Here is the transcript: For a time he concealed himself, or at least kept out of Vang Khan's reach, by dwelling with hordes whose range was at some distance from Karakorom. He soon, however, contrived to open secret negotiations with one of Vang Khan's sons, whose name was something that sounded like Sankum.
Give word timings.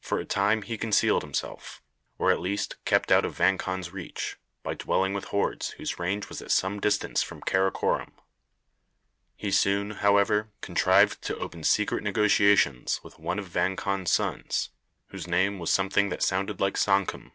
For 0.00 0.18
a 0.18 0.24
time 0.24 0.62
he 0.62 0.76
concealed 0.76 1.22
himself, 1.22 1.80
or 2.18 2.32
at 2.32 2.40
least 2.40 2.84
kept 2.84 3.12
out 3.12 3.24
of 3.24 3.36
Vang 3.36 3.58
Khan's 3.58 3.92
reach, 3.92 4.36
by 4.64 4.74
dwelling 4.74 5.14
with 5.14 5.26
hordes 5.26 5.70
whose 5.78 6.00
range 6.00 6.28
was 6.28 6.42
at 6.42 6.50
some 6.50 6.80
distance 6.80 7.22
from 7.22 7.40
Karakorom. 7.42 8.10
He 9.36 9.52
soon, 9.52 9.90
however, 9.92 10.50
contrived 10.62 11.22
to 11.26 11.38
open 11.38 11.62
secret 11.62 12.02
negotiations 12.02 12.98
with 13.04 13.20
one 13.20 13.38
of 13.38 13.46
Vang 13.46 13.76
Khan's 13.76 14.10
sons, 14.10 14.70
whose 15.10 15.28
name 15.28 15.60
was 15.60 15.70
something 15.70 16.08
that 16.08 16.24
sounded 16.24 16.58
like 16.60 16.76
Sankum. 16.76 17.30